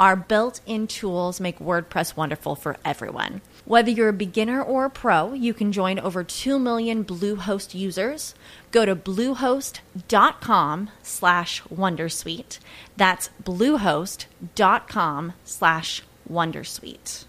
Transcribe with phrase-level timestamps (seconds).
[0.00, 3.42] Our built in tools make WordPress wonderful for everyone.
[3.64, 8.34] Whether you're a beginner or a pro, you can join over 2 million Bluehost users.
[8.72, 12.58] Go to bluehost.com slash wondersuite.
[12.96, 17.26] That's bluehost.com slash wondersuite.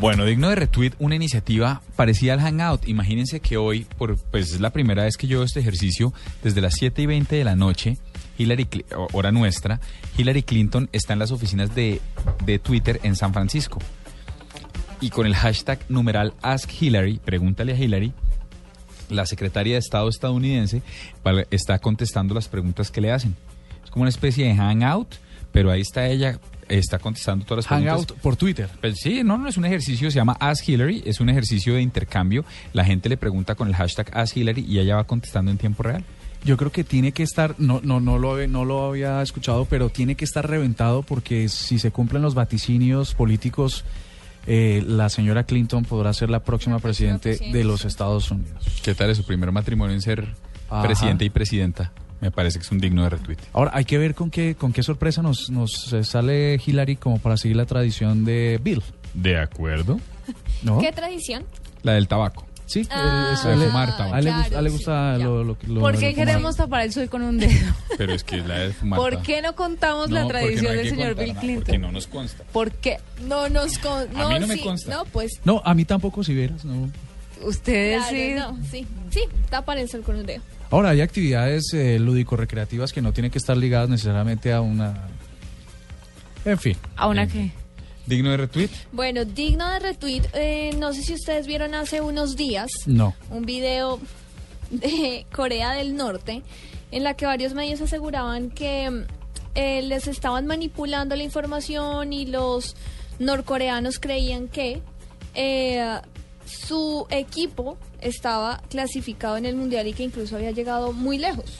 [0.00, 2.88] Bueno, digno de retweet, una iniciativa parecida al Hangout.
[2.88, 6.60] Imagínense que hoy, por, pues es la primera vez que yo hago este ejercicio, desde
[6.60, 7.98] las 7 y 20 de la noche,
[8.38, 8.66] Hillary,
[9.12, 9.80] hora nuestra,
[10.16, 12.00] Hillary Clinton está en las oficinas de,
[12.44, 13.78] de Twitter en San Francisco.
[15.00, 18.12] Y con el hashtag numeral Ask Hillary, pregúntale a Hillary,
[19.08, 20.82] la secretaria de Estado estadounidense
[21.50, 23.36] está contestando las preguntas que le hacen.
[23.84, 25.16] Es como una especie de hangout,
[25.52, 26.38] pero ahí está ella
[26.68, 27.92] está contestando todas las preguntas.
[27.92, 28.68] Hangout por Twitter.
[28.80, 31.82] Pues sí, no, no es un ejercicio, se llama Ask Hillary, es un ejercicio de
[31.82, 32.44] intercambio.
[32.72, 35.82] La gente le pregunta con el hashtag Ask Hillary y ella va contestando en tiempo
[35.82, 36.04] real.
[36.44, 39.90] Yo creo que tiene que estar, no, no, no, lo, no lo había escuchado, pero
[39.90, 43.84] tiene que estar reventado porque si se cumplen los vaticinios políticos
[44.46, 48.64] eh, la señora Clinton podrá ser la próxima presidente de los Estados Unidos.
[48.82, 50.34] ¿Qué tal es su primer matrimonio en ser
[50.82, 51.92] presidente y presidenta?
[52.20, 53.38] Me parece que es un digno de retweet.
[53.52, 57.36] Ahora, hay que ver con qué, con qué sorpresa nos, nos sale Hillary como para
[57.36, 58.82] seguir la tradición de Bill.
[59.14, 59.98] De acuerdo.
[60.80, 61.44] ¿Qué tradición?
[61.82, 62.46] La del tabaco.
[62.72, 64.14] Sí, ah, es, le, fumar tabaco.
[64.14, 67.52] a le, gusta lo, lo, ¿Por qué queremos tapar el sol con un dedo?
[67.98, 71.34] Pero es que la de fumar ¿Por qué no contamos la tradición del señor Bill
[71.34, 71.64] Clinton?
[71.64, 72.44] Porque no nos consta.
[72.50, 72.96] ¿Por qué?
[73.28, 74.16] No nos consta.
[74.16, 74.90] No, a mí no me consta.
[74.90, 75.32] No, pues.
[75.44, 76.90] No, a mí tampoco, si vieras, no.
[77.42, 78.32] Ustedes sí.
[78.36, 78.86] No, sí.
[79.10, 79.20] Sí,
[79.50, 80.40] tapar el sol con un dedo.
[80.70, 85.08] Ahora, hay actividades eh, lúdico-recreativas que no tienen que estar ligadas necesariamente a una...
[86.46, 86.78] En fin.
[86.96, 87.52] ¿A una qué?
[88.06, 88.70] ¿Digno de retweet?
[88.92, 90.22] Bueno, digno de retweet.
[90.34, 93.14] Eh, no sé si ustedes vieron hace unos días no.
[93.30, 94.00] un video
[94.70, 96.42] de Corea del Norte
[96.90, 99.04] en la que varios medios aseguraban que
[99.54, 102.76] eh, les estaban manipulando la información y los
[103.18, 104.82] norcoreanos creían que
[105.34, 106.00] eh,
[106.44, 111.58] su equipo estaba clasificado en el mundial y que incluso había llegado muy lejos.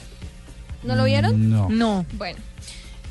[0.83, 1.49] ¿No lo vieron?
[1.49, 1.69] No.
[1.69, 2.05] No.
[2.13, 2.39] Bueno.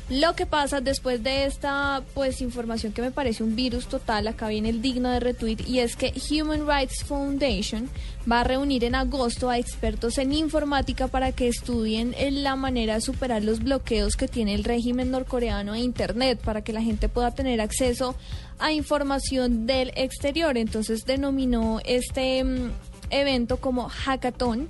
[0.09, 4.49] Lo que pasa después de esta pues información que me parece un virus total, acá
[4.49, 7.89] viene el digno de retweet, y es que Human Rights Foundation
[8.29, 13.01] va a reunir en agosto a expertos en informática para que estudien la manera de
[13.01, 17.31] superar los bloqueos que tiene el régimen norcoreano a Internet, para que la gente pueda
[17.31, 18.15] tener acceso
[18.59, 20.57] a información del exterior.
[20.57, 22.71] Entonces denominó este mm,
[23.09, 24.67] evento como hackathon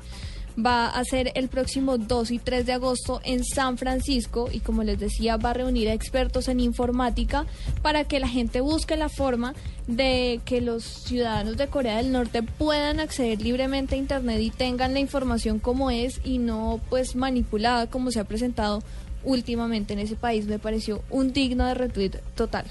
[0.58, 4.84] va a ser el próximo 2 y 3 de agosto en San Francisco y como
[4.84, 7.46] les decía va a reunir a expertos en informática
[7.82, 9.54] para que la gente busque la forma
[9.88, 14.94] de que los ciudadanos de Corea del Norte puedan acceder libremente a internet y tengan
[14.94, 18.84] la información como es y no pues manipulada como se ha presentado
[19.24, 22.66] últimamente en ese país me pareció un digno de retweet total.